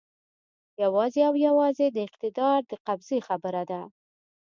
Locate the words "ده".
3.71-3.81